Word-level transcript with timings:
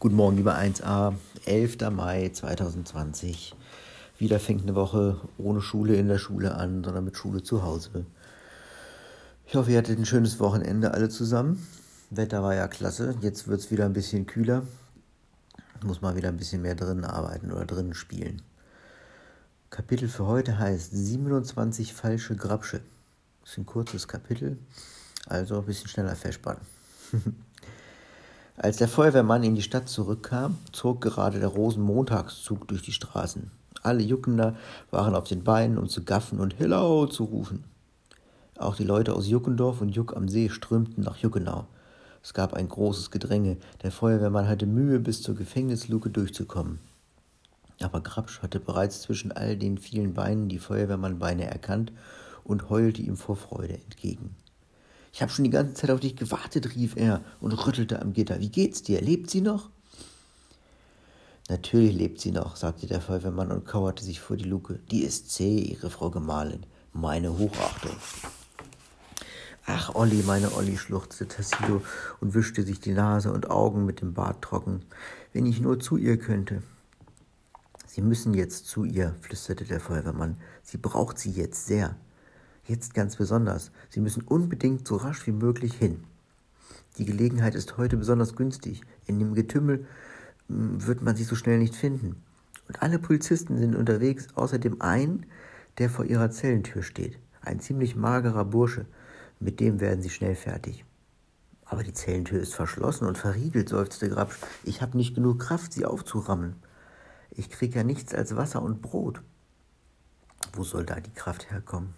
Guten 0.00 0.14
Morgen, 0.14 0.36
lieber 0.36 0.56
1a, 0.56 1.16
11. 1.44 1.90
Mai 1.90 2.28
2020. 2.28 3.56
Wieder 4.16 4.38
fängt 4.38 4.62
eine 4.62 4.76
Woche 4.76 5.20
ohne 5.38 5.60
Schule 5.60 5.96
in 5.96 6.06
der 6.06 6.18
Schule 6.18 6.54
an, 6.54 6.84
sondern 6.84 7.04
mit 7.04 7.16
Schule 7.16 7.42
zu 7.42 7.64
Hause. 7.64 8.06
Ich 9.48 9.56
hoffe, 9.56 9.72
ihr 9.72 9.78
hattet 9.78 9.98
ein 9.98 10.06
schönes 10.06 10.38
Wochenende 10.38 10.94
alle 10.94 11.08
zusammen. 11.08 11.66
Wetter 12.10 12.44
war 12.44 12.54
ja 12.54 12.68
klasse. 12.68 13.16
Jetzt 13.22 13.48
wird 13.48 13.58
es 13.58 13.72
wieder 13.72 13.86
ein 13.86 13.92
bisschen 13.92 14.26
kühler. 14.26 14.62
Muss 15.82 16.00
mal 16.00 16.14
wieder 16.14 16.28
ein 16.28 16.36
bisschen 16.36 16.62
mehr 16.62 16.76
drinnen 16.76 17.04
arbeiten 17.04 17.50
oder 17.50 17.64
drinnen 17.64 17.94
spielen. 17.94 18.42
Kapitel 19.68 20.08
für 20.08 20.26
heute 20.26 20.60
heißt 20.60 20.92
27 20.92 21.92
falsche 21.92 22.36
Grabsche. 22.36 22.82
Das 23.40 23.50
ist 23.50 23.58
ein 23.58 23.66
kurzes 23.66 24.06
Kapitel, 24.06 24.58
also 25.26 25.58
ein 25.58 25.66
bisschen 25.66 25.88
schneller 25.88 26.14
verspannen. 26.14 26.62
Als 28.60 28.78
der 28.78 28.88
Feuerwehrmann 28.88 29.44
in 29.44 29.54
die 29.54 29.62
Stadt 29.62 29.88
zurückkam, 29.88 30.58
zog 30.72 31.00
gerade 31.00 31.38
der 31.38 31.46
Rosenmontagszug 31.46 32.66
durch 32.66 32.82
die 32.82 32.90
Straßen. 32.90 33.52
Alle 33.84 34.02
Juckender 34.02 34.56
waren 34.90 35.14
auf 35.14 35.28
den 35.28 35.44
Beinen, 35.44 35.78
um 35.78 35.88
zu 35.88 36.02
gaffen 36.02 36.40
und 36.40 36.54
Hillau 36.54 37.06
zu 37.06 37.22
rufen. 37.22 37.62
Auch 38.58 38.74
die 38.74 38.82
Leute 38.82 39.14
aus 39.14 39.28
Juckendorf 39.28 39.80
und 39.80 39.90
Juck 39.90 40.16
am 40.16 40.26
See 40.26 40.48
strömten 40.48 41.04
nach 41.04 41.18
Juckenau. 41.18 41.68
Es 42.20 42.34
gab 42.34 42.52
ein 42.52 42.68
großes 42.68 43.12
Gedränge. 43.12 43.58
Der 43.84 43.92
Feuerwehrmann 43.92 44.48
hatte 44.48 44.66
Mühe, 44.66 44.98
bis 44.98 45.22
zur 45.22 45.36
Gefängnisluke 45.36 46.10
durchzukommen. 46.10 46.80
Aber 47.80 48.00
Grabsch 48.00 48.42
hatte 48.42 48.58
bereits 48.58 49.02
zwischen 49.02 49.30
all 49.30 49.56
den 49.56 49.78
vielen 49.78 50.14
Beinen 50.14 50.48
die 50.48 50.58
Feuerwehrmannbeine 50.58 51.48
erkannt 51.48 51.92
und 52.42 52.70
heulte 52.70 53.02
ihm 53.02 53.16
vor 53.16 53.36
Freude 53.36 53.74
entgegen. 53.74 54.34
Ich 55.12 55.22
habe 55.22 55.32
schon 55.32 55.44
die 55.44 55.50
ganze 55.50 55.74
Zeit 55.74 55.90
auf 55.90 56.00
dich 56.00 56.16
gewartet, 56.16 56.74
rief 56.74 56.96
er 56.96 57.22
und 57.40 57.52
rüttelte 57.52 58.00
am 58.00 58.12
Gitter. 58.12 58.40
Wie 58.40 58.50
geht's 58.50 58.82
dir? 58.82 59.00
Lebt 59.00 59.30
sie 59.30 59.40
noch? 59.40 59.70
Natürlich 61.48 61.94
lebt 61.94 62.20
sie 62.20 62.30
noch, 62.30 62.56
sagte 62.56 62.86
der 62.86 63.00
Feuerwehrmann 63.00 63.50
und 63.50 63.64
kauerte 63.64 64.04
sich 64.04 64.20
vor 64.20 64.36
die 64.36 64.44
Luke. 64.44 64.80
Die 64.90 65.02
ist 65.02 65.30
zäh, 65.30 65.58
ihre 65.58 65.88
Frau 65.88 66.10
Gemahlin. 66.10 66.66
Meine 66.92 67.38
Hochachtung. 67.38 67.96
Ach, 69.64 69.94
Olli, 69.94 70.22
meine 70.26 70.54
Olli, 70.54 70.76
schluchzte 70.76 71.26
Tassilo 71.26 71.82
und 72.20 72.34
wischte 72.34 72.62
sich 72.62 72.80
die 72.80 72.92
Nase 72.92 73.32
und 73.32 73.50
Augen 73.50 73.86
mit 73.86 74.00
dem 74.00 74.14
Bart 74.14 74.42
trocken. 74.42 74.82
Wenn 75.32 75.46
ich 75.46 75.60
nur 75.60 75.78
zu 75.80 75.96
ihr 75.96 76.18
könnte. 76.18 76.62
Sie 77.86 78.02
müssen 78.02 78.34
jetzt 78.34 78.66
zu 78.66 78.84
ihr, 78.84 79.14
flüsterte 79.20 79.64
der 79.64 79.80
Feuerwehrmann. 79.80 80.36
Sie 80.62 80.78
braucht 80.78 81.18
sie 81.18 81.30
jetzt 81.30 81.66
sehr. 81.66 81.96
Jetzt 82.68 82.92
ganz 82.92 83.16
besonders. 83.16 83.70
Sie 83.88 84.00
müssen 84.00 84.22
unbedingt 84.24 84.86
so 84.86 84.96
rasch 84.96 85.26
wie 85.26 85.32
möglich 85.32 85.72
hin. 85.72 86.04
Die 86.98 87.06
Gelegenheit 87.06 87.54
ist 87.54 87.78
heute 87.78 87.96
besonders 87.96 88.36
günstig. 88.36 88.82
In 89.06 89.18
dem 89.18 89.34
Getümmel 89.34 89.86
hm, 90.48 90.86
wird 90.86 91.00
man 91.00 91.16
sie 91.16 91.24
so 91.24 91.34
schnell 91.34 91.56
nicht 91.58 91.74
finden. 91.74 92.22
Und 92.68 92.82
alle 92.82 92.98
Polizisten 92.98 93.56
sind 93.56 93.74
unterwegs, 93.74 94.28
außer 94.34 94.58
dem 94.58 94.82
einen, 94.82 95.24
der 95.78 95.88
vor 95.88 96.04
ihrer 96.04 96.30
Zellentür 96.30 96.82
steht. 96.82 97.18
Ein 97.40 97.58
ziemlich 97.58 97.96
magerer 97.96 98.44
Bursche. 98.44 98.84
Mit 99.40 99.60
dem 99.60 99.80
werden 99.80 100.02
sie 100.02 100.10
schnell 100.10 100.34
fertig. 100.34 100.84
Aber 101.64 101.82
die 101.82 101.94
Zellentür 101.94 102.38
ist 102.38 102.54
verschlossen 102.54 103.08
und 103.08 103.16
verriegelt, 103.16 103.70
seufzte 103.70 104.10
Grabsch. 104.10 104.36
Ich 104.64 104.82
habe 104.82 104.98
nicht 104.98 105.14
genug 105.14 105.38
Kraft, 105.38 105.72
sie 105.72 105.86
aufzurammen. 105.86 106.56
Ich 107.30 107.48
krieg 107.48 107.74
ja 107.74 107.82
nichts 107.82 108.14
als 108.14 108.36
Wasser 108.36 108.60
und 108.60 108.82
Brot. 108.82 109.22
Wo 110.52 110.64
soll 110.64 110.84
da 110.84 111.00
die 111.00 111.14
Kraft 111.14 111.50
herkommen? 111.50 111.94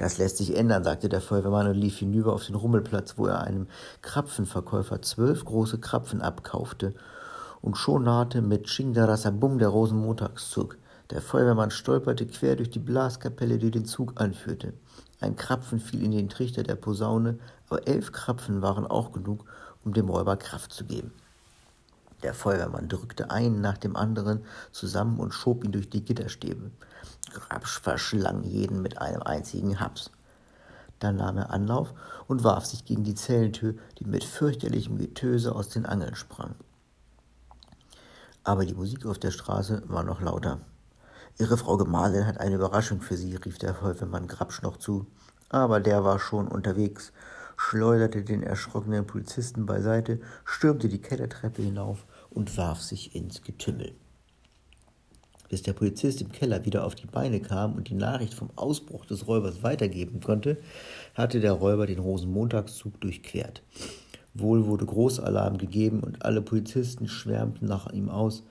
Das 0.00 0.16
lässt 0.16 0.38
sich 0.38 0.56
ändern, 0.56 0.82
sagte 0.82 1.10
der 1.10 1.20
Feuerwehrmann 1.20 1.66
und 1.66 1.74
lief 1.74 1.98
hinüber 1.98 2.32
auf 2.32 2.46
den 2.46 2.54
Rummelplatz, 2.54 3.18
wo 3.18 3.26
er 3.26 3.42
einem 3.42 3.66
Krapfenverkäufer 4.00 5.02
zwölf 5.02 5.44
große 5.44 5.78
Krapfen 5.78 6.22
abkaufte. 6.22 6.94
Und 7.60 7.76
schon 7.76 8.04
nahte 8.04 8.40
mit 8.40 8.70
Shingdarasabum 8.70 9.58
der 9.58 9.68
Rosenmontagszug. 9.68 10.78
Der 11.10 11.20
Feuerwehrmann 11.20 11.70
stolperte 11.70 12.26
quer 12.26 12.56
durch 12.56 12.70
die 12.70 12.78
Blaskapelle, 12.78 13.58
die 13.58 13.70
den 13.70 13.84
Zug 13.84 14.18
anführte. 14.18 14.72
Ein 15.20 15.36
Krapfen 15.36 15.80
fiel 15.80 16.02
in 16.02 16.12
den 16.12 16.30
Trichter 16.30 16.62
der 16.62 16.76
Posaune, 16.76 17.38
aber 17.68 17.86
elf 17.86 18.10
Krapfen 18.10 18.62
waren 18.62 18.86
auch 18.86 19.12
genug, 19.12 19.44
um 19.84 19.92
dem 19.92 20.08
Räuber 20.08 20.38
Kraft 20.38 20.72
zu 20.72 20.86
geben. 20.86 21.12
Der 22.22 22.34
Feuerwehrmann 22.34 22.88
drückte 22.88 23.30
einen 23.30 23.60
nach 23.60 23.78
dem 23.78 23.96
anderen 23.96 24.44
zusammen 24.72 25.18
und 25.18 25.32
schob 25.32 25.64
ihn 25.64 25.72
durch 25.72 25.88
die 25.88 26.04
Gitterstäbe. 26.04 26.70
Grabsch 27.32 27.80
verschlang 27.80 28.42
jeden 28.42 28.82
mit 28.82 28.98
einem 28.98 29.22
einzigen 29.22 29.80
Haps. 29.80 30.10
Dann 30.98 31.16
nahm 31.16 31.38
er 31.38 31.50
Anlauf 31.50 31.94
und 32.26 32.44
warf 32.44 32.66
sich 32.66 32.84
gegen 32.84 33.04
die 33.04 33.14
Zellentür, 33.14 33.74
die 33.98 34.04
mit 34.04 34.22
fürchterlichem 34.22 34.98
Getöse 34.98 35.54
aus 35.54 35.70
den 35.70 35.86
Angeln 35.86 36.14
sprang. 36.14 36.54
Aber 38.44 38.66
die 38.66 38.74
Musik 38.74 39.06
auf 39.06 39.18
der 39.18 39.30
Straße 39.30 39.82
war 39.86 40.02
noch 40.02 40.20
lauter. 40.20 40.60
Ihre 41.38 41.56
Frau 41.56 41.78
Gemahlin 41.78 42.26
hat 42.26 42.38
eine 42.38 42.56
Überraschung 42.56 43.00
für 43.00 43.16
Sie, 43.16 43.34
rief 43.36 43.58
der 43.58 43.74
Feuerwehrmann 43.74 44.28
Grabsch 44.28 44.62
noch 44.62 44.76
zu. 44.76 45.06
Aber 45.48 45.80
der 45.80 46.04
war 46.04 46.18
schon 46.18 46.48
unterwegs 46.48 47.12
schleuderte 47.60 48.24
den 48.24 48.42
erschrockenen 48.42 49.06
Polizisten 49.06 49.66
beiseite, 49.66 50.20
stürmte 50.46 50.88
die 50.88 51.00
Kellertreppe 51.00 51.60
hinauf 51.60 52.06
und 52.30 52.56
warf 52.56 52.80
sich 52.80 53.14
ins 53.14 53.42
Getümmel. 53.42 53.92
Bis 55.50 55.62
der 55.62 55.74
Polizist 55.74 56.22
im 56.22 56.32
Keller 56.32 56.64
wieder 56.64 56.84
auf 56.86 56.94
die 56.94 57.06
Beine 57.06 57.38
kam 57.38 57.74
und 57.74 57.90
die 57.90 57.94
Nachricht 57.94 58.32
vom 58.32 58.48
Ausbruch 58.56 59.04
des 59.04 59.26
Räubers 59.26 59.62
weitergeben 59.62 60.20
konnte, 60.20 60.56
hatte 61.14 61.40
der 61.40 61.52
Räuber 61.52 61.86
den 61.86 61.98
Rosenmontagszug 61.98 62.98
durchquert. 62.98 63.62
Wohl 64.32 64.64
wurde 64.66 64.86
Großalarm 64.86 65.58
gegeben 65.58 66.00
und 66.00 66.24
alle 66.24 66.40
Polizisten 66.40 67.08
schwärmten 67.08 67.68
nach 67.68 67.92
ihm 67.92 68.08
aus, 68.08 68.42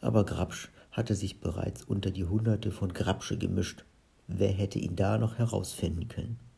aber 0.00 0.24
Grabsch 0.24 0.70
hatte 0.92 1.14
sich 1.14 1.40
bereits 1.40 1.84
unter 1.84 2.10
die 2.10 2.24
Hunderte 2.24 2.70
von 2.70 2.94
Grabsche 2.94 3.36
gemischt. 3.36 3.84
Wer 4.28 4.50
hätte 4.50 4.78
ihn 4.78 4.96
da 4.96 5.18
noch 5.18 5.36
herausfinden 5.36 6.08
können? 6.08 6.49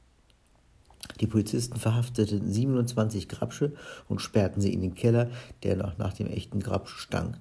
Die 1.20 1.26
Polizisten 1.26 1.78
verhafteten 1.78 2.52
27 2.52 3.28
Grabsche 3.28 3.72
und 4.08 4.20
sperrten 4.20 4.60
sie 4.60 4.72
in 4.72 4.80
den 4.80 4.94
Keller, 4.94 5.30
der 5.62 5.76
noch 5.76 5.98
nach 5.98 6.12
dem 6.12 6.26
echten 6.26 6.60
Grabsch 6.60 6.96
stank. 6.96 7.38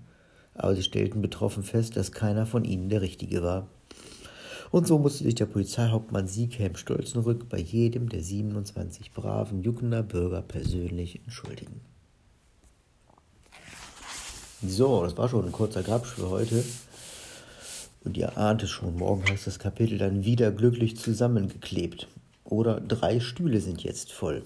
Aber 0.54 0.76
sie 0.76 0.84
stellten 0.84 1.22
betroffen 1.22 1.64
fest, 1.64 1.96
dass 1.96 2.12
keiner 2.12 2.46
von 2.46 2.66
ihnen 2.66 2.90
der 2.90 3.02
Richtige 3.02 3.42
war. 3.44 3.68
Und 4.72 4.88
so 4.88 4.98
musste 4.98 5.24
sich 5.24 5.36
der 5.36 5.46
Polizeihauptmann 5.48 6.28
Sieghelm 6.28 6.76
Stolzenrück 6.76 7.50
bei 7.50 7.60
jedem 7.60 8.08
der 8.08 8.24
27 8.24 9.12
braven 9.12 9.64
Juckender 9.64 10.02
Bürger 10.02 10.42
persönlich 10.42 11.22
entschuldigen. 11.26 11.82
So, 14.66 15.04
das 15.04 15.18
war 15.18 15.28
schon 15.28 15.46
ein 15.46 15.52
kurzer 15.52 15.84
Grabsch 15.84 16.10
für 16.10 16.30
heute. 16.30 16.64
Und 18.04 18.16
ihr 18.18 18.38
ahnt 18.38 18.64
es 18.64 18.70
schon, 18.70 18.96
morgen 18.96 19.28
heißt 19.28 19.48
das 19.48 19.60
Kapitel 19.60 19.98
dann 19.98 20.24
wieder 20.24 20.52
glücklich 20.52 20.98
zusammengeklebt. 20.98 22.08
Oder 22.52 22.82
drei 22.82 23.22
Stühle 23.22 23.62
sind 23.62 23.82
jetzt 23.82 24.12
voll. 24.12 24.44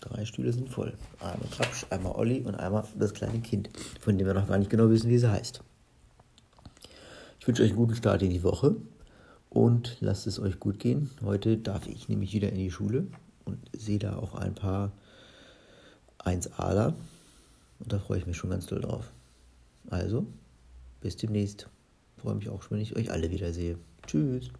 Drei 0.00 0.24
Stühle 0.24 0.52
sind 0.52 0.68
voll. 0.68 0.96
Einmal 1.18 1.48
Krapsch, 1.50 1.84
einmal 1.90 2.12
Olli 2.12 2.42
und 2.42 2.54
einmal 2.54 2.84
das 2.96 3.12
kleine 3.12 3.40
Kind, 3.40 3.70
von 4.00 4.16
dem 4.16 4.24
wir 4.28 4.34
noch 4.34 4.46
gar 4.46 4.56
nicht 4.56 4.70
genau 4.70 4.88
wissen, 4.88 5.10
wie 5.10 5.18
sie 5.18 5.28
heißt. 5.28 5.60
Ich 7.40 7.48
wünsche 7.48 7.64
euch 7.64 7.70
einen 7.70 7.76
guten 7.76 7.96
Start 7.96 8.22
in 8.22 8.30
die 8.30 8.44
Woche 8.44 8.76
und 9.50 9.96
lasst 9.98 10.28
es 10.28 10.38
euch 10.38 10.60
gut 10.60 10.78
gehen. 10.78 11.10
Heute 11.24 11.56
darf 11.56 11.88
ich 11.88 12.08
nämlich 12.08 12.34
wieder 12.34 12.50
in 12.50 12.58
die 12.58 12.70
Schule 12.70 13.08
und 13.44 13.58
sehe 13.76 13.98
da 13.98 14.16
auch 14.16 14.36
ein 14.36 14.54
paar 14.54 14.92
1Aler 16.20 16.94
und 17.80 17.92
da 17.92 17.98
freue 17.98 18.18
ich 18.18 18.26
mich 18.26 18.36
schon 18.36 18.50
ganz 18.50 18.66
doll 18.66 18.80
drauf. 18.80 19.10
Also, 19.90 20.24
bis 21.00 21.16
demnächst. 21.16 21.68
Freue 22.18 22.36
mich 22.36 22.48
auch 22.48 22.62
schon, 22.62 22.76
wenn 22.76 22.82
ich 22.82 22.94
euch 22.94 23.10
alle 23.10 23.28
wiedersehe. 23.32 23.76
Tschüss. 24.06 24.52